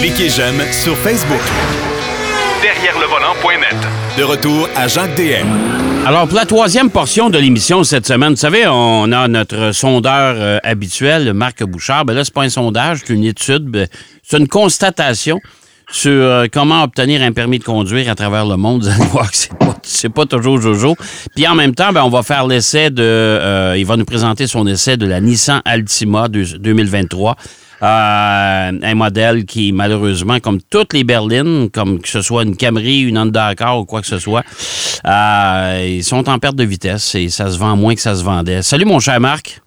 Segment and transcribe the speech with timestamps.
[0.00, 1.40] Cliquez j'aime sur Facebook.
[2.62, 3.76] Derrière le volant.net.
[4.18, 5.46] De retour à Jacques DM.
[6.06, 10.34] Alors, pour la troisième portion de l'émission cette semaine, vous savez, on a notre sondeur
[10.38, 12.04] euh, habituel, Marc Bouchard.
[12.04, 13.86] Ben là, c'est pas un sondage, c'est une étude, ben,
[14.22, 15.40] c'est une constatation
[15.90, 18.82] sur euh, comment obtenir un permis de conduire à travers le monde.
[18.84, 20.96] Vous allez voir que c'est pas, c'est pas toujours Jojo.
[21.34, 23.02] Puis en même temps, ben, on va faire l'essai de...
[23.02, 27.36] euh, il va nous présenter son essai de la Nissan Altima de- 2023.
[27.84, 33.00] Euh, un modèle qui, malheureusement, comme toutes les berlines, comme que ce soit une Camry,
[33.00, 34.42] une Honda Accord ou quoi que ce soit,
[35.06, 38.24] euh, ils sont en perte de vitesse et ça se vend moins que ça se
[38.24, 38.62] vendait.
[38.62, 39.60] Salut, mon cher Marc.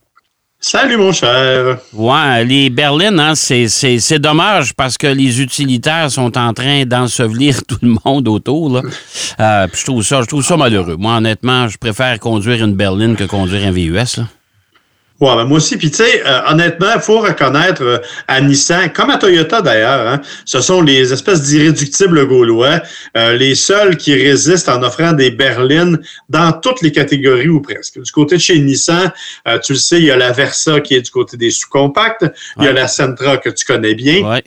[0.60, 1.78] Salut, mon cher.
[1.94, 7.78] Ouais, les berlines, hein, c'est, dommage parce que les utilitaires sont en train d'ensevelir tout
[7.84, 8.72] le monde autour.
[8.72, 8.82] Là.
[9.40, 10.96] Euh, puis je trouve ça, je trouve ça malheureux.
[10.98, 14.18] Moi, honnêtement, je préfère conduire une berline que conduire un VUS.
[14.18, 14.24] Là.
[15.20, 15.78] Ouais, ben moi aussi.
[15.78, 20.08] Puis tu sais, euh, honnêtement, il faut reconnaître euh, à Nissan, comme à Toyota d'ailleurs,
[20.08, 22.82] hein, ce sont les espèces d'irréductibles gaulois,
[23.16, 28.00] euh, les seuls qui résistent en offrant des berlines dans toutes les catégories ou presque.
[28.00, 29.12] Du côté de chez Nissan,
[29.48, 32.26] euh, tu le sais, il y a la Versa qui est du côté des sous-compacts,
[32.60, 34.44] il y a la Sentra que tu connais bien, Ouais.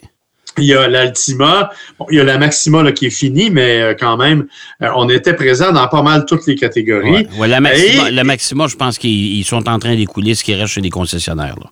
[0.57, 3.81] Il y a l'Altima, Bon, il y a la Maxima là, qui est finie, mais
[3.81, 4.47] euh, quand même,
[4.83, 7.09] euh, on était présent dans pas mal toutes les catégories.
[7.11, 7.27] Ouais.
[7.37, 10.43] Ouais, la, Maxima, Et- la Maxima, je pense qu'ils ils sont en train d'écouler ce
[10.43, 11.55] qui reste chez les concessionnaires.
[11.59, 11.69] Là.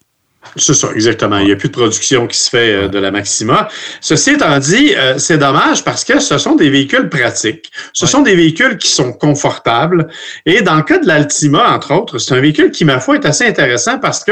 [0.55, 1.37] C'est ça, exactement.
[1.39, 3.67] Il n'y a plus de production qui se fait euh, de la Maxima.
[4.01, 7.69] Ceci étant dit, euh, c'est dommage parce que ce sont des véhicules pratiques.
[7.93, 8.11] Ce Ouais.
[8.11, 10.07] sont des véhicules qui sont confortables.
[10.45, 13.25] Et dans le cas de l'Altima, entre autres, c'est un véhicule qui, ma foi, est
[13.25, 14.31] assez intéressant parce que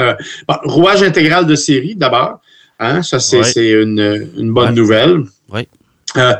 [0.00, 0.14] euh,
[0.46, 2.40] bon, rouage intégral de série, d'abord.
[2.78, 3.82] Hein, ça, c'est Ouais.
[3.82, 4.74] une, une bonne Ouais.
[4.74, 5.24] nouvelle.
[5.52, 5.66] Ouais.
[6.16, 6.34] Euh,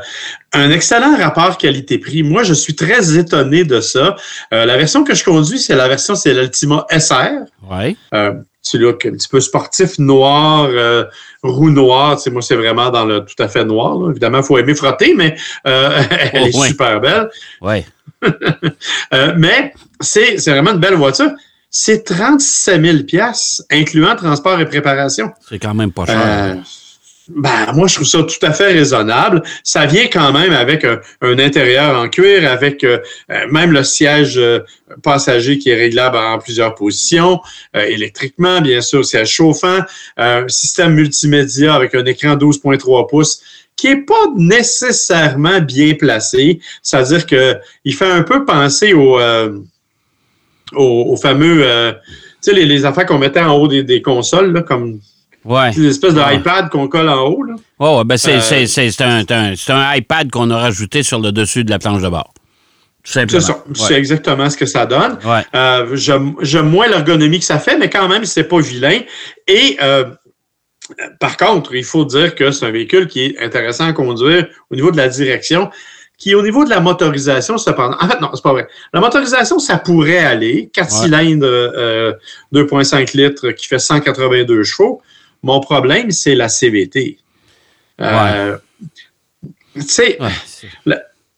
[0.53, 2.23] un excellent rapport qualité-prix.
[2.23, 4.15] Moi, je suis très étonné de ça.
[4.53, 7.45] Euh, la version que je conduis, c'est la version, c'est l'Altima SR.
[7.69, 7.95] Ouais.
[8.15, 11.05] Euh, petit look un petit peu sportif, noir, euh,
[11.43, 12.15] roue noire.
[12.17, 13.95] Tu sais, moi, c'est vraiment dans le tout à fait noir.
[13.99, 14.09] là.
[14.09, 15.35] Évidemment, il faut aimer frotter, mais
[15.67, 16.01] euh,
[16.33, 16.67] elle est ouais.
[16.69, 17.29] super belle.
[19.13, 21.31] Euh, mais c'est c'est vraiment une belle voiture.
[21.69, 22.97] C'est 37 000
[23.69, 25.31] incluant transport et préparation.
[25.47, 26.21] C'est quand même pas cher.
[26.25, 26.55] Euh,
[27.29, 29.43] ben, moi, je trouve ça tout à fait raisonnable.
[29.63, 32.99] Ça vient quand même avec un, un intérieur en cuir, avec euh,
[33.31, 34.59] euh, même le siège euh,
[35.03, 37.39] passager qui est réglable en plusieurs positions,
[37.75, 39.79] euh, électriquement, bien sûr, siège chauffant,
[40.19, 43.41] euh, système multimédia avec un écran 12.3 pouces
[43.75, 46.59] qui est pas nécessairement bien placé.
[46.81, 49.17] C'est-à-dire que il fait un peu penser au,
[50.73, 51.97] euh, au, au fameux, euh, tu
[52.41, 54.99] sais, les, les affaires qu'on mettait en haut des, des consoles, là, comme
[55.45, 55.71] ouais.
[55.71, 56.37] des espèces de Ouais.
[56.37, 57.43] iPad qu'on colle en haut.
[57.43, 57.55] Là.
[57.79, 60.49] Ouais, ouais, ben c'est, Euh, c'est, c'est, c'est un, c'est un- c'est un iPad qu'on
[60.51, 62.33] a rajouté sur le dessus de la planche de bord.
[63.03, 63.29] C'est.
[63.29, 63.51] C'est
[63.93, 63.93] Ouais.
[63.97, 65.17] exactement ce que ça donne.
[65.55, 68.99] Euh, j'aime, j'aime moins l'ergonomie que ça fait, mais quand même, c'est pas vilain.
[69.47, 70.05] Et euh,
[71.19, 74.75] par contre, il faut dire que c'est un véhicule qui est intéressant à conduire au
[74.75, 75.69] niveau de la direction,
[76.19, 77.95] qui au niveau de la motorisation, cependant.
[77.99, 78.67] En fait, non, c'est pas vrai.
[78.93, 80.69] La motorisation, ça pourrait aller.
[80.73, 81.03] 4 Ouais.
[81.05, 82.13] cylindres, euh,
[82.53, 85.01] 2,5 litres, qui fait 182 chevaux.
[85.41, 87.17] Mon problème, c'est la CVT.
[88.01, 88.57] Euh,
[89.75, 90.95] Tu sais, Ouais,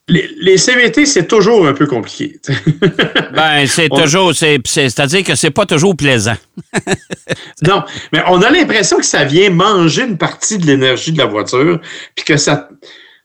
[0.07, 2.39] les, les CVT, c'est toujours un peu compliqué.
[3.33, 6.35] Ben, c'est toujours, c'est, c'est, c'est-à-dire que c'est pas toujours plaisant.
[7.61, 11.25] non, mais on a l'impression que ça vient manger une partie de l'énergie de la
[11.27, 11.79] voiture,
[12.15, 12.67] puis que ça...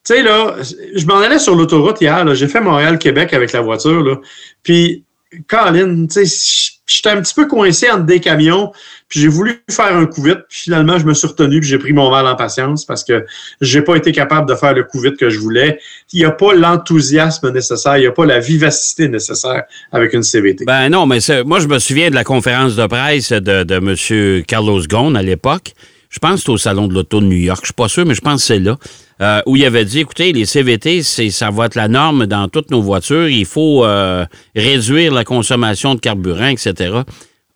[0.06, 0.54] Tu sais, là,
[0.94, 4.16] je m'en allais sur l'autoroute hier, là, j'ai fait Montréal-Québec avec la voiture, là,
[4.62, 5.04] puis,
[5.48, 8.72] Colin, tu sais, j'étais un petit peu coincé entre des camions,
[9.08, 11.78] puis j'ai voulu faire un coup vite, puis finalement, je me suis retenu, puis j'ai
[11.78, 13.26] pris mon mal en patience parce que
[13.60, 15.80] j'ai pas été capable de faire le coup vite que je voulais.
[16.12, 20.22] Il n'y a pas l'enthousiasme nécessaire, il n'y a pas la vivacité nécessaire avec une
[20.22, 20.64] CVT.
[20.64, 24.44] Ben non, mais moi, je me souviens de la conférence de presse de, de M.
[24.44, 25.72] Carlos Ghosn à l'époque.
[26.16, 27.60] Je pense que c'était au Salon de l'Auto de New York.
[27.60, 28.78] Je suis pas sûr, mais je pense que c'est là.
[29.20, 32.48] euh, où il avait dit, écoutez, les CVT, c'est, ça va être la norme dans
[32.48, 33.28] toutes nos voitures.
[33.28, 34.24] Il faut euh,
[34.54, 37.00] réduire la consommation de carburant, etc.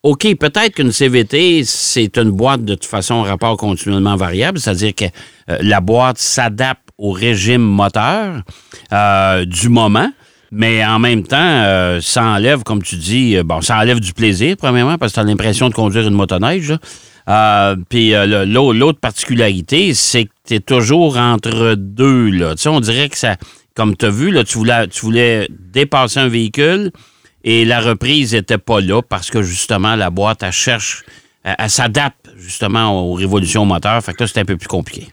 [0.03, 5.07] OK, peut-être qu'une CVT, c'est une boîte de toute façon rapport continuellement variable, c'est-à-dire que
[5.07, 8.43] euh, la boîte s'adapte au régime moteur
[9.47, 10.11] du moment.
[10.53, 14.99] Mais en même temps, ça enlève, comme tu dis, bon, ça enlève du plaisir, premièrement,
[14.99, 16.69] parce que tu as l'impression de conduire une motoneige.
[16.71, 16.79] là.
[17.31, 22.31] Euh, Puis euh, l'autre particularité, c'est que tu es toujours entre deux.
[22.31, 22.55] Là.
[22.57, 23.37] Tu sais, on dirait que ça,
[23.75, 26.91] comme tu as vu, là, tu, voulais, dépasser un véhicule
[27.45, 31.05] et la reprise n'était pas là parce que justement, la boîte, elle cherche,
[31.45, 34.03] elle, s'adapte justement aux révolutions moteurs.
[34.03, 35.09] Fait que là, c'est un peu plus compliqué.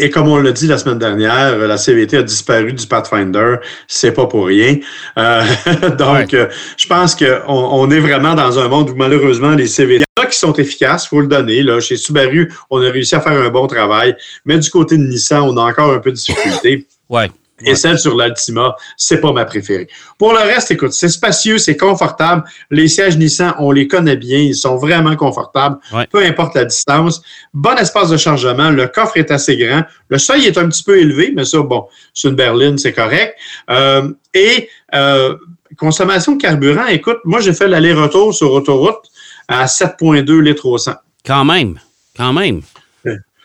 [0.00, 3.56] Et comme on l'a dit la semaine dernière, la CVT a disparu du Pathfinder.
[3.86, 4.78] C'est pas pour rien.
[5.18, 5.42] Euh,
[5.98, 6.34] donc,
[6.76, 10.52] je pense qu'on on est vraiment dans un monde où malheureusement les CVT qui sont
[10.54, 11.62] efficaces, faut le donner.
[11.62, 11.80] Là.
[11.80, 15.42] Chez Subaru, on a réussi à faire un bon travail, mais du côté de Nissan,
[15.42, 16.86] on a encore un peu de difficulté.
[17.08, 17.30] Ouais.
[17.64, 19.88] Et celle sur l'Altima, c'est pas ma préférée.
[20.18, 22.44] Pour le reste, écoute, c'est spacieux, c'est confortable.
[22.70, 26.06] Les sièges Nissan, on les connaît bien, ils sont vraiment confortables, Ouais.
[26.10, 27.22] peu importe la distance.
[27.54, 29.82] Bon espace de chargement, le coffre est assez grand.
[30.08, 33.36] Le seuil est un petit peu élevé, mais ça, bon, c'est une berline, c'est correct.
[33.70, 35.36] Euh, et euh,
[35.76, 39.00] consommation de carburant, écoute, moi, j'ai fait l'aller-retour sur autoroute
[39.48, 40.92] à 7,2 litres au 100.
[41.26, 41.78] Quand même.
[42.16, 42.62] Quand même.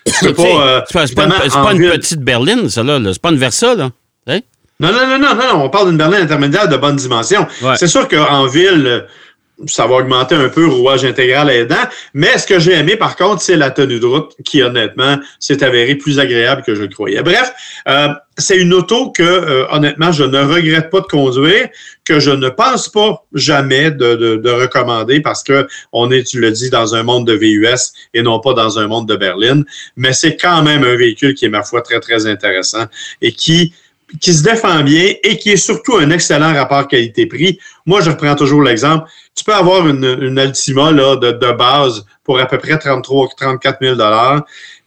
[0.07, 2.83] C'est pas, euh, c'est pas, pas une, c'est en pas une ville- petite berline, ça,
[2.83, 2.99] là.
[2.99, 3.11] là.
[3.11, 3.89] C'est pas une Versa, là.
[4.27, 4.39] Hein?
[4.79, 7.47] Non, non, non, non, non, on parle d'une berline intermédiaire de bonne dimension.
[7.61, 7.77] Ouais.
[7.77, 9.01] C'est sûr qu'en ville, euh,
[9.67, 13.15] ça va augmenter un peu le rouage intégral aidant, mais ce que j'ai aimé, par
[13.15, 16.89] contre, c'est la tenue de route qui, honnêtement, s'est avérée plus agréable que je le
[16.89, 17.23] croyais.
[17.23, 17.53] Bref,
[17.87, 21.69] euh, c'est une auto que, euh, honnêtement, je ne regrette pas de conduire,
[22.03, 26.41] que je ne pense pas jamais de, de, de recommander parce que on est, tu
[26.41, 29.63] le dis, dans un monde de VUS et non pas dans un monde de berline,
[29.95, 32.85] mais c'est quand même un véhicule qui est, ma foi, très, très intéressant
[33.21, 33.73] et qui,
[34.19, 37.59] qui se défend bien et qui est surtout un excellent rapport qualité-prix.
[37.85, 39.09] Moi, je reprends toujours l'exemple.
[39.35, 43.97] Tu peux avoir une, Altima là, de, base pour à peu près 33 34 000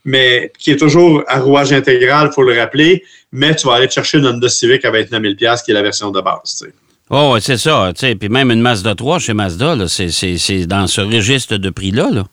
[0.04, 3.88] mais qui est toujours à rouage intégral, il faut le rappeler, mais tu vas aller
[3.88, 6.56] te chercher une Honda Civic à 29 000 qui est la version de base.
[6.58, 6.72] tu sais.
[7.10, 7.92] Oh, c'est ça.
[7.94, 12.10] Puis même une Mazda 3 chez Mazda, c'est, dans ce registre de prix-là.
[12.10, 12.24] Là.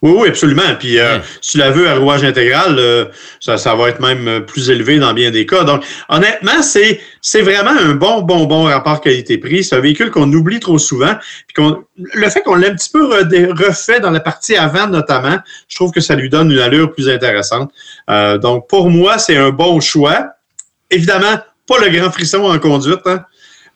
[0.00, 0.76] Oui, oui, absolument.
[0.78, 3.06] Puis, euh, si tu la veux à rouage intégral, euh,
[3.40, 5.64] ça, ça va être même euh, plus élevé dans bien des cas.
[5.64, 9.64] Donc, honnêtement, c'est, c'est vraiment un bon, bon, bon rapport qualité-prix.
[9.64, 11.14] C'est un véhicule qu'on oublie trop souvent.
[11.46, 15.38] Puis qu'on, le fait qu'on l'ait un petit peu refait dans la partie avant, notamment,
[15.68, 17.72] je trouve que ça lui donne une allure plus intéressante.
[18.08, 20.28] Euh, donc, pour moi, c'est un bon choix.
[20.90, 23.24] Évidemment, pas le grand frisson en conduite, hein.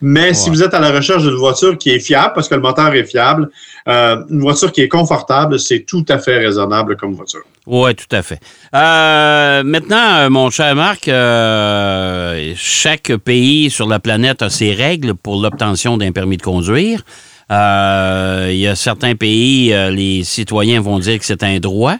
[0.03, 2.61] Mais si vous êtes à la recherche d'une voiture qui est fiable, parce que le
[2.61, 3.49] moteur est fiable,
[3.89, 7.43] euh, une voiture qui est confortable, c'est tout à fait raisonnable comme voiture.
[7.67, 8.41] Oui, tout à fait.
[8.75, 15.15] Euh, maintenant, euh, mon cher Marc, euh, chaque pays sur la planète a ses règles
[15.15, 17.05] pour l'obtention d'un permis de conduire.
[17.49, 21.97] Il y a certains pays, les citoyens vont dire que c'est un droit.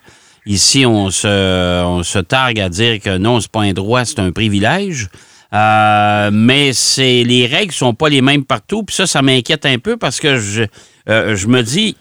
[0.47, 4.19] Ici, on se, on se targue à dire que non, c'est pas un droit, c'est
[4.19, 5.09] un privilège.
[5.55, 8.83] Euh, mais c'est les règles sont pas les mêmes partout.
[8.83, 10.65] Puis ça, ça m'inquiète un peu parce que je,
[11.09, 11.97] euh, je me dis,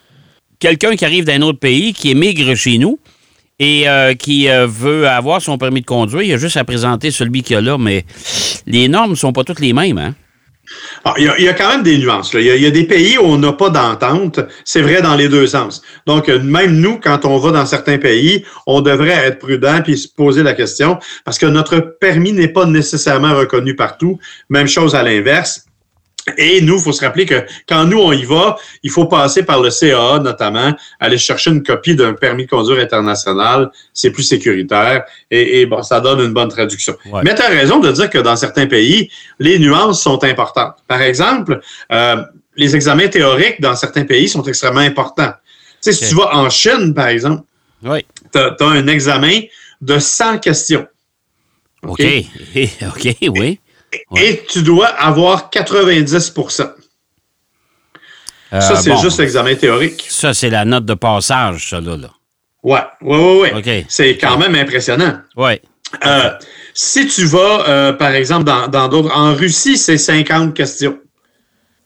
[0.60, 3.00] quelqu'un qui arrive d'un autre pays, qui émigre chez nous
[3.60, 7.12] et euh, qui euh, veut avoir son permis de conduire, il a juste à présenter
[7.12, 8.06] celui qu'il a là, mais
[8.66, 9.98] les normes sont pas toutes les mêmes.
[9.98, 10.16] Hein?
[11.04, 12.34] Ah, Il y, a, quand même des nuances.
[12.34, 14.40] Il, y a, y a des pays où on n'a pas d'entente.
[14.66, 15.82] C'est vrai dans les deux sens.
[16.06, 19.98] Donc, euh, même nous, quand on va dans certains pays, on devrait être prudent puis
[19.98, 24.20] se poser la question parce que notre permis n'est pas nécessairement reconnu partout.
[24.50, 25.66] Même chose à l'inverse.
[26.38, 29.44] Et nous, il faut se rappeler que quand nous, on y va, il faut passer
[29.44, 33.72] par le CAA notamment, aller chercher une copie d'un permis de conduire international.
[33.94, 36.96] C'est plus sécuritaire et, et bon, ça donne une bonne traduction.
[37.12, 37.22] Ouais.
[37.24, 39.10] Mais tu as raison de dire que dans certains pays,
[39.40, 40.76] les nuances sont importantes.
[40.88, 41.60] Par exemple,
[41.92, 42.18] euh,
[42.56, 45.34] les examens théoriques dans certains pays sont extrêmement importants.
[45.82, 47.44] Tu sais, si tu vas en Chine, par exemple,
[47.84, 48.06] Oui.
[48.32, 49.42] tu as, un examen
[49.82, 50.88] de 100 questions.
[51.84, 52.02] OK?
[52.84, 53.60] OK, oui.
[54.12, 54.26] Ouais.
[54.26, 56.70] Et tu dois avoir 90%
[58.54, 60.06] Euh, Ça, c'est bon, juste l'examen théorique.
[60.10, 61.96] Ça, c'est la note de passage, ça, là.
[61.98, 62.10] là.
[62.64, 63.54] Ouais, ouais, ouais, ouais.
[63.82, 63.86] OK.
[63.90, 65.20] C'est quand même impressionnant.
[65.38, 65.54] Oui.
[66.06, 66.32] Euh,
[66.74, 70.98] si tu vas, euh, par exemple, dans d'autres, en Russie, c'est 50 questions,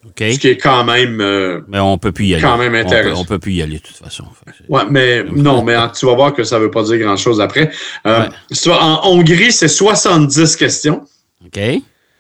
[0.05, 0.13] OK.
[0.19, 1.21] ce qui est quand même.
[1.21, 2.43] euh, Mais on peut plus y aller.
[2.43, 3.21] Quand même On peut- intéressant.
[3.21, 4.25] On peut, plus y aller, de toute façon.
[4.67, 7.71] Ouais, mais non, mais tu vas voir que ça veut pas dire grand-chose après.
[8.07, 8.29] Euh, Ouais.
[8.51, 11.03] Si tu vas en Hongrie, c'est 70 questions,
[11.45, 11.59] OK.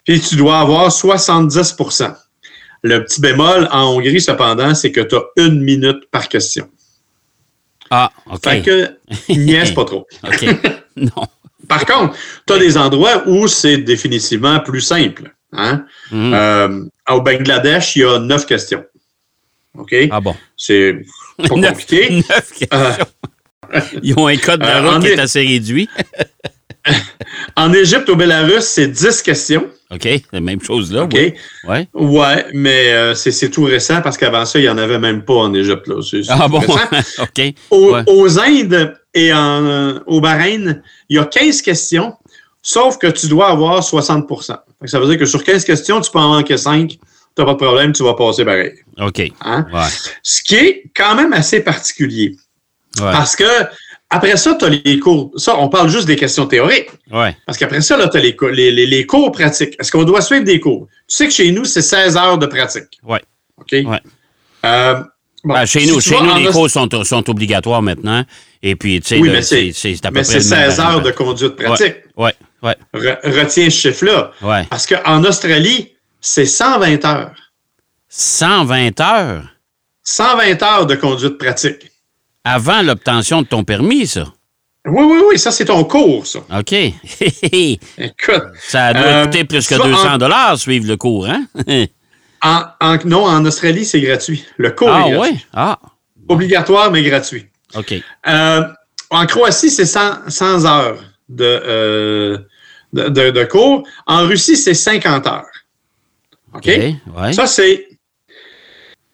[0.05, 2.15] Puis tu dois avoir 70%
[2.83, 6.69] Le petit bémol en Hongrie, cependant, c'est que tu as une minute par question.
[7.89, 8.43] Ah, OK.
[8.43, 8.97] Fait que
[9.33, 10.07] niaise pas trop.
[10.23, 10.45] OK.
[10.95, 11.27] non.
[11.67, 12.15] Par contre,
[12.47, 15.33] tu as des endroits où c'est définitivement plus simple.
[15.51, 15.85] Hein?
[16.11, 16.33] Mhm.
[16.33, 18.83] Euh, au Bangladesh, il y a neuf questions.
[19.77, 19.95] OK?
[20.11, 20.35] Ah bon?
[20.55, 20.95] C'est
[21.37, 22.09] pas compliqué.
[22.29, 23.05] neuf questions.
[24.03, 25.89] Ils ont un code de Euh, route qui est est- assez réduit.
[27.55, 29.67] En Égypte, au Bélarus, c'est 10 questions.
[29.91, 30.07] OK.
[30.31, 31.03] La même chose là.
[31.03, 31.13] OK?
[31.13, 31.33] Oui.
[31.65, 31.87] Ouais.
[31.93, 35.33] Ouais, mais euh, c'est tout récent parce qu'avant ça, il n'y en avait même pas
[35.35, 35.87] en Égypte.
[35.87, 35.95] Là.
[36.29, 36.59] Ah bon?
[37.19, 37.41] OK.
[37.69, 38.03] Au- Ouais.
[38.07, 42.13] Aux Indes et en, euh, au Bahreïn, il y a 15 questions,
[42.61, 46.01] sauf que tu dois avoir 60 Fait que Ça veut dire que sur 15 questions,
[46.01, 46.89] tu peux en manquer 5.
[46.89, 46.97] Tu
[47.37, 48.73] n'as pas de problème, tu vas passer pareil.
[48.99, 49.21] OK.
[49.41, 49.67] Hein?
[49.73, 49.81] Ouais.
[50.23, 52.35] Ce qui est quand même assez particulier.
[52.97, 53.11] Ouais.
[53.11, 53.43] Parce que
[54.15, 55.31] après ça, tu as les cours.
[55.35, 56.89] Ça, on parle juste des questions théoriques.
[57.11, 57.35] Ouais.
[57.45, 59.75] Parce qu'après ça, tu as les, cours- les, les- les cours pratiques.
[59.79, 60.87] Est-ce qu'on doit suivre des cours?
[61.07, 62.99] Tu sais que chez nous, c'est 16 heures de pratique.
[63.03, 63.21] Ouais.
[63.59, 63.71] OK?
[63.71, 64.01] Ouais.
[64.65, 64.95] Euh,
[65.43, 68.23] bon, Ben, chez nous, chez nous les cours sont, sont obligatoires maintenant.
[68.63, 70.79] Et puis, tu sais, Oui, c'est c'est à peu mais près c'est le même 16
[70.79, 71.95] heures de conduite pratique.
[72.17, 74.31] Ouais, ouais, Re- retiens ce chiffre-là.
[74.41, 74.63] ouais.
[74.69, 77.35] Parce qu'en Australie, c'est 120 heures.
[78.09, 79.43] 120 heures?
[80.03, 81.91] 120 heures de conduite pratique.
[82.45, 84.25] Avant l'obtention de ton permis, ça.
[84.87, 86.39] Oui, oui, oui, ça, c'est ton cours, ça.
[86.59, 86.71] OK.
[87.97, 91.27] Écoute, ça doit Euh, coûter plus que tu vas 200 en- dollars suivre le cours,
[91.27, 91.45] hein?
[92.43, 94.45] en, en- non, en Australie, c'est gratuit.
[94.57, 95.33] Le cours ah, est gratuit.
[95.33, 95.39] ouais?
[95.53, 95.79] Ah,
[96.27, 97.47] Obligatoire, mais gratuit.
[97.75, 97.93] OK.
[98.27, 98.61] Euh,
[99.09, 102.37] en Croatie, c'est 100, 100 heures de, euh,
[102.93, 103.87] de, de- de cours.
[104.05, 105.45] En Russie, c'est 50 heures.
[106.53, 106.67] OK?
[106.67, 106.67] OK,
[107.17, 107.33] ouais.
[107.33, 107.84] Ça, c'est.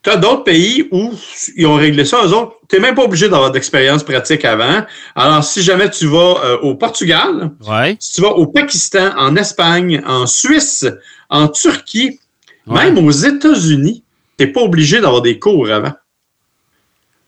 [0.03, 1.13] Tu as d'autres pays où
[1.55, 2.21] ils ont réglé ça.
[2.25, 4.83] Eux autres, tu n'es même pas obligé d'avoir d'expérience pratique avant.
[5.15, 7.95] Alors, si jamais tu vas euh, au Portugal, Ouais.
[7.99, 10.85] si tu vas au Pakistan, en Espagne, en Suisse,
[11.29, 12.19] en Turquie,
[12.67, 12.85] Ouais.
[12.91, 14.03] même aux États-Unis,
[14.39, 15.93] tu n'es pas obligé d'avoir des cours avant.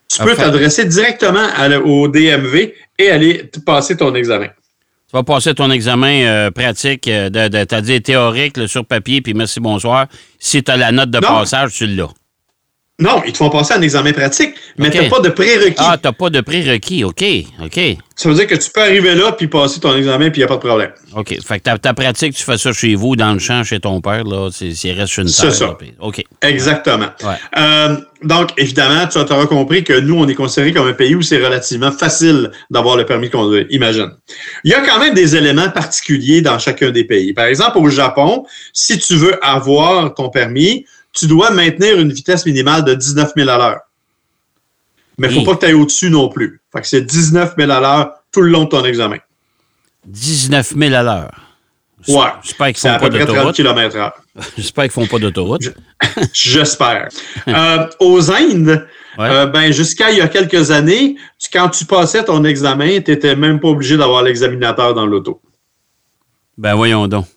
[0.09, 0.43] Tu peux Enfin.
[0.43, 4.47] t'adresser directement à au DMV et aller passer ton examen.
[4.47, 8.85] Tu vas passer ton examen euh, pratique, euh, de, de, t'as dit théorique là, sur
[8.85, 10.07] papier, puis merci, bonsoir.
[10.39, 11.27] Si tu as la note de Non.
[11.39, 12.09] passage, tu l'as.
[12.99, 15.73] Non, ils te font passer un examen pratique, mais tu n'as pas de prérequis.
[15.79, 17.03] Ah, t'as pas de prérequis.
[17.03, 17.23] OK,
[17.63, 17.79] OK.
[18.15, 20.43] Ça veut dire que tu peux arriver là puis passer ton examen puis il n'y
[20.43, 20.91] a pas de problème.
[21.15, 21.35] OK.
[21.43, 23.99] Fait que ta, ta pratique, tu fais ça chez vous, dans le champ, chez ton
[23.99, 24.49] père, là.
[24.53, 25.53] C'est, c'est reste une C'est terre.
[25.55, 25.65] ça.
[25.65, 26.23] là, puis- OK.
[26.43, 27.07] Exactement.
[27.23, 27.35] Ouais.
[27.57, 31.23] Euh, donc, évidemment, tu auras compris que nous, on est considéré comme un pays où
[31.23, 33.65] c'est relativement facile d'avoir le permis de conduire.
[33.71, 34.11] Imagine.
[34.63, 37.33] Il y a quand même des éléments particuliers dans chacun des pays.
[37.33, 42.45] Par exemple, au Japon, si tu veux avoir ton permis, tu dois maintenir une vitesse
[42.45, 43.79] minimale de 19 000 à l'heure.
[45.17, 46.61] Mais il ne faut pas que tu ailles au-dessus non plus.
[46.73, 49.17] Fait que c'est 19 000 à l'heure tout le long de ton examen.
[50.05, 51.31] 19 000 à l'heure.
[52.07, 52.25] Ouais.
[52.43, 53.55] J'espère qu'ils font pas peu près 30 d'autoroute.
[54.57, 55.61] J'espère qu'ils font pas d'autoroute.
[56.33, 57.09] J'espère.
[57.47, 58.85] Euh, aux Indes,
[59.17, 59.29] Ouais.
[59.29, 63.11] euh, ben, jusqu'à il y a quelques années, tu- quand tu passais ton examen, tu
[63.11, 65.39] n'étais même pas obligé d'avoir l'examinateur dans l'auto.
[66.57, 67.27] Ben voyons donc.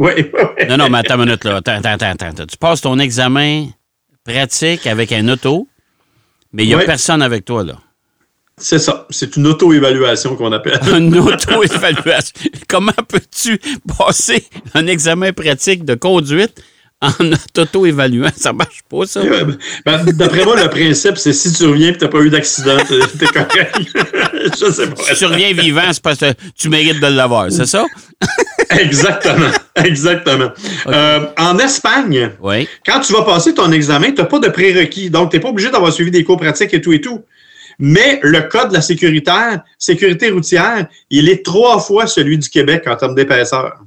[0.00, 0.66] Oui, oui.
[0.66, 1.56] Non, non, mais attends une minute, là.
[1.56, 2.46] Attends, attends, attends, attends.
[2.46, 3.66] Tu passes ton examen
[4.24, 5.68] pratique avec un auto,
[6.54, 7.74] mais il n'y a personne avec toi, là.
[8.56, 9.06] C'est ça.
[9.10, 10.80] C'est une auto-évaluation qu'on appelle.
[10.96, 12.34] Une auto-évaluation.
[12.66, 13.60] Comment peux-tu
[13.98, 16.62] passer un examen pratique de conduite
[17.02, 17.12] en
[17.58, 18.30] auto-évaluant?
[18.36, 19.22] Ça marche pas, ça.
[19.84, 22.76] Ben, D'après moi, le principe, c'est si tu reviens et tu n'as pas eu d'accident,
[22.86, 23.76] t'es t'es correct.
[24.60, 25.02] Je sais pas.
[25.02, 27.84] Si tu reviens vivant, c'est parce que tu mérites de l'avoir, c'est ça?
[28.78, 29.50] Exactement.
[29.74, 30.50] Exactement.
[30.86, 32.68] Euh, en Espagne, Oui.
[32.86, 35.10] quand tu vas passer ton examen, tu n'as pas de prérequis.
[35.10, 37.24] Donc, tu n'es pas obligé d'avoir suivi des cours pratiques et tout et tout.
[37.78, 42.84] Mais le code de la sécuritaire, sécurité routière, il est trois fois celui du Québec
[42.86, 43.78] en termes d'épaisseur.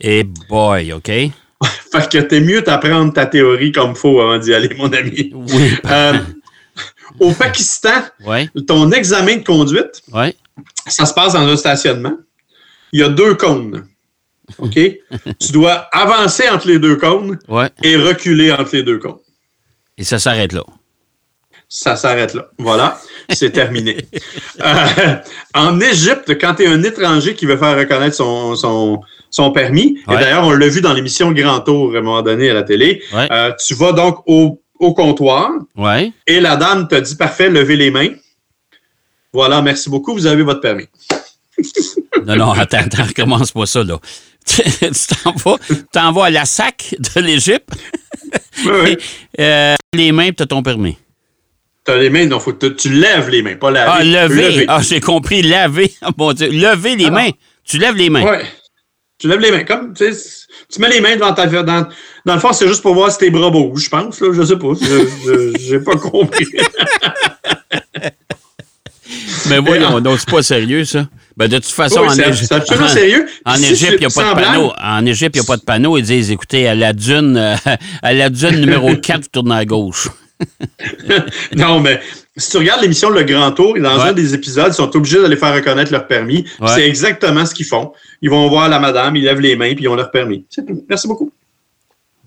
[0.00, 1.06] Et boy, OK?
[1.92, 5.32] Fait que t'es mieux d'apprendre ta théorie comme faut avant d'y aller, mon ami.
[5.34, 5.74] Oui.
[5.86, 6.14] Euh,
[7.20, 8.02] au Pakistan,
[8.66, 10.02] ton examen de conduite,
[10.86, 12.16] ça se passe dans un stationnement.
[12.92, 13.86] Il y a deux cônes.
[14.58, 14.78] OK?
[15.38, 17.38] tu dois avancer entre les deux cônes
[17.82, 19.18] et reculer entre les deux cônes.
[19.98, 20.62] Et ça s'arrête là.
[21.68, 22.48] Ça s'arrête là.
[22.58, 22.98] Voilà,
[23.30, 23.98] c'est terminé.
[24.60, 25.14] Euh,
[25.54, 29.00] en Égypte, quand tu es un étranger qui veut faire reconnaître son, son,
[29.30, 30.16] son permis, Ouais.
[30.16, 32.64] et d'ailleurs, on l'a vu dans l'émission Grand Tour à un moment donné à la
[32.64, 33.28] télé, Ouais.
[33.30, 35.50] euh, tu vas donc au, au comptoir
[36.26, 38.08] et la dame te dit parfait, levez les mains.
[39.32, 40.86] Voilà, merci beaucoup, vous avez votre permis.
[42.26, 43.98] Non, non, attends, attends, recommence pas ça, là.
[44.80, 45.56] tu t'en vas,
[45.92, 47.68] t'en vas à la sac de l'Égypte,
[48.64, 48.96] Oui, oui.
[49.40, 50.96] euh, les mains, tu as ton permis.
[51.84, 53.90] Tu as les mains, non, faut que tu- lèves les mains, pas laver.
[53.94, 54.50] Ah, lever.
[54.50, 54.64] Lever.
[54.68, 55.92] Ah, j'ai compris, laver.
[56.18, 57.10] Mon Dieu, lever les Ah.
[57.10, 57.30] mains.
[57.64, 58.24] Tu lèves les mains.
[58.24, 58.44] Ouais.
[59.18, 59.64] Tu lèves les mains.
[59.64, 61.46] Comme, tu, sais, tu mets les mains devant ta.
[61.46, 61.88] Dans,
[62.24, 64.20] dans le fond, c'est juste pour voir si tes bras bougent, je pense.
[64.20, 64.68] Là, je sais pas.
[64.74, 66.46] Je J'ai pas compris.
[69.48, 71.06] Mais voyons, donc, c'est pas sérieux, ça.
[71.36, 72.46] Ben, de toute façon, Oui, en Égypte.
[72.48, 73.26] c'est absolument sérieux.
[73.44, 74.72] En Si Égypte, il n'y a pas de panneau.
[74.82, 75.96] En Égypte, il n'y a pas de panneau.
[75.96, 77.54] Ils disent, écoutez, à la dune, euh,
[78.02, 80.08] à la dune numéro 4, vous tournez à gauche.
[81.56, 82.00] Non, mais
[82.36, 84.08] si tu regardes l'émission Le Grand Tour, dans Ouais.
[84.10, 86.44] un des épisodes, ils sont obligés d'aller faire reconnaître leur permis.
[86.60, 86.68] Ouais.
[86.74, 87.92] C'est exactement ce qu'ils font.
[88.22, 90.44] Ils vont voir la madame, ils lèvent les mains, puis ils ont leur permis.
[90.50, 90.84] C'est tout.
[90.88, 91.32] Merci beaucoup.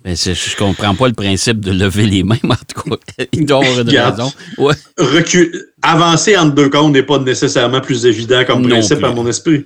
[0.03, 3.45] Mais je comprends pas le principe de lever les mains, mais en tout cas, il
[3.45, 4.31] doit avoir une raison.
[4.57, 4.73] Ouais.
[4.97, 5.67] Recul...
[5.83, 9.05] avancer entre deux comptes n'est pas nécessairement plus évident comme Non principe plus.
[9.05, 9.63] à mon esprit.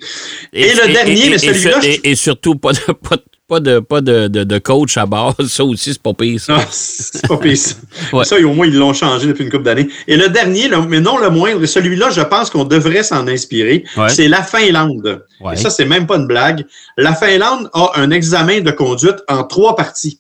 [0.52, 4.02] Et, le dernier, mais celui-là, Et, et surtout, pas de, pas, de- pas de, pas
[4.02, 5.36] de, de- de coach à base.
[5.48, 6.40] Ça aussi, c'est pas pire.
[6.42, 6.58] ça.
[6.60, 7.58] Ah, c'est pas pire.
[7.58, 7.76] ça.
[8.12, 8.26] Ouais.
[8.26, 9.88] Ça, au moins, ils l'ont changé depuis une couple d'années.
[10.08, 13.26] Et le dernier, le- mais non le moindre, et celui-là, je pense qu'on devrait s'en
[13.28, 14.10] inspirer, Ouais.
[14.10, 15.24] c'est la Finlande.
[15.40, 15.54] Ouais.
[15.54, 16.66] Et ça, c'est même pas une blague.
[16.98, 20.20] La Finlande a un examen de conduite en trois parties.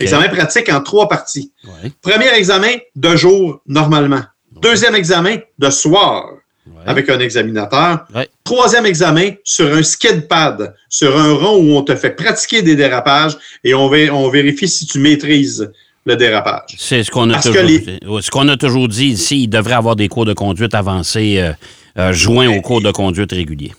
[0.00, 1.52] Examen pratique en trois parties.
[1.64, 4.22] Ouais, Premier examen de jour, normalement.
[4.62, 6.26] Deuxième examen de soir,
[6.66, 6.72] ouais.
[6.86, 8.06] avec un examinateur.
[8.14, 8.28] Ouais.
[8.44, 12.76] Troisième examen sur un skid pad, sur un rond où on te fait pratiquer des
[12.76, 15.70] dérapages et on, vé- on vérifie si tu maîtrises
[16.06, 16.76] le dérapage.
[16.78, 17.98] C'est ce qu'on a, toujours les- dit.
[18.06, 19.42] Ouais, ce qu'on a toujours dit ici.
[19.42, 21.52] Il devrait avoir des cours de conduite avancés euh,
[21.98, 23.72] euh, joints aux cours de conduite réguliers.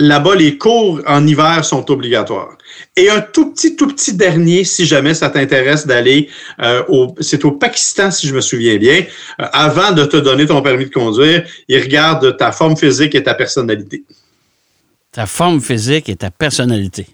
[0.00, 2.56] Là-bas, les cours en hiver sont obligatoires.
[2.96, 6.30] Et un tout petit, tout petit dernier, si jamais ça t'intéresse d'aller
[6.62, 9.04] euh, au, c'est au Pakistan, si je me souviens bien.
[9.40, 13.22] Euh, avant de te donner ton permis de conduire, ils regardent ta forme physique et
[13.22, 14.02] ta personnalité.
[15.12, 17.06] Ta forme physique et ta personnalité.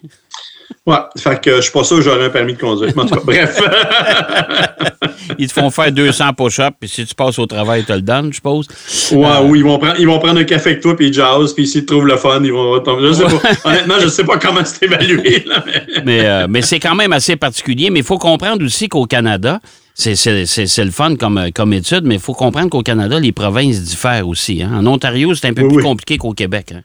[0.86, 2.92] Ouais, fait que je suis pas sûr que j'aurai un permis de conduire.
[2.96, 3.60] Mais en tout cas, bref.
[5.38, 8.30] Ils te font faire 200 push-ups, puis si tu passes au travail, tu le donnes,
[8.30, 8.66] je suppose.
[9.12, 11.52] Ouais, oui, ils vont, prendre, ils vont prendre un café avec toi, puis ils jazz,
[11.52, 13.08] puis s'ils te trouvent le fun, ils vont tomber.
[13.08, 13.70] Je sais pas.
[13.70, 15.44] Honnêtement, je sais pas comment c'est évalué.
[15.46, 15.82] Là, mais...
[16.04, 17.90] Mais, euh, mais c'est quand même assez particulier.
[17.90, 19.60] Mais il faut comprendre aussi qu'au Canada,
[19.94, 22.82] c'est, c'est, c'est, c'est le fun comme, euh, comme étude, mais il faut comprendre qu'au
[22.82, 24.62] Canada, les provinces diffèrent aussi.
[24.62, 24.70] hein.
[24.78, 25.82] En Ontario, c'est un peu Oui, plus oui.
[25.82, 26.72] compliqué qu'au Québec.
[26.74, 26.80] hein.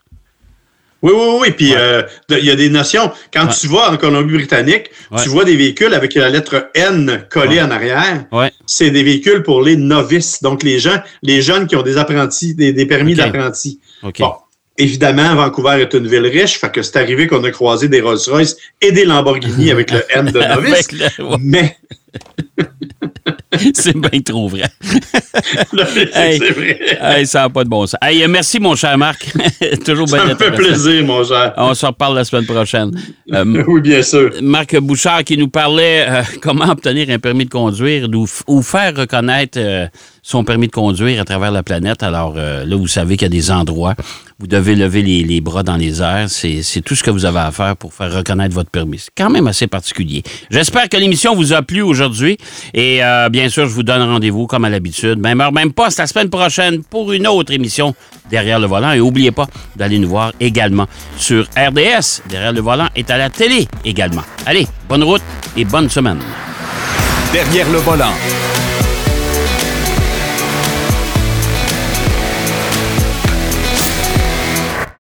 [1.03, 1.51] Oui, oui, oui.
[1.51, 3.11] Puis euh, il y a des notions.
[3.33, 3.53] Quand Ouais.
[3.59, 5.21] tu vas en Colombie-Britannique, Ouais.
[5.23, 8.25] tu vois des véhicules avec la lettre N collée en arrière.
[8.65, 10.41] C'est des véhicules pour les novices.
[10.43, 13.17] Donc, les gens, les jeunes qui ont des apprentis, des, des permis OK.
[13.17, 13.79] d'apprenti.
[14.03, 14.19] OK.
[14.19, 14.33] Bon.
[14.77, 18.55] Évidemment, Vancouver est une ville riche, fait que c'est arrivé qu'on a croisé des Rolls-Royce
[18.81, 20.91] et des Lamborghini avec le N de novice.
[20.93, 21.77] Le- Mais
[23.73, 24.69] c'est bien trop vrai.
[26.13, 26.39] Hey.
[26.39, 26.79] vrai.
[27.01, 27.99] Hey, ça n'a pas de bon sens.
[28.01, 29.31] Hey, merci, mon cher Marc.
[29.85, 31.53] Toujours bien Ça me fait plaisir, mon cher.
[31.57, 32.91] On se reparle la semaine prochaine.
[33.33, 34.31] Euh, Oui, bien sûr.
[34.41, 38.07] Marc Bouchard qui nous parlait euh, comment obtenir un permis de conduire
[38.47, 39.87] ou faire reconnaître euh,
[40.23, 42.03] son permis de conduire à travers la planète.
[42.03, 43.95] Alors euh, là, vous savez qu'il y a des endroits,
[44.39, 46.29] vous devez lever les, les bras dans les airs.
[46.29, 48.99] C'est tout ce que vous avez à faire pour faire reconnaître votre permis.
[48.99, 50.23] C'est quand même assez particulier.
[50.49, 52.37] J'espère que l'émission vous a plu aujourd'hui.
[52.73, 55.19] Et euh, bien sûr, je vous donne rendez-vous comme à l'habitude.
[55.19, 57.95] Même heure, même c'est la semaine prochaine pour une autre émission
[58.29, 58.91] derrière le volant.
[58.91, 60.87] Et n'oubliez pas d'aller nous voir également
[61.17, 62.21] sur RDS.
[62.29, 64.23] Derrière le volant est à la télé également.
[64.45, 65.23] Allez, bonne route
[65.57, 66.19] et bonne semaine.
[67.33, 68.11] Derrière le volant.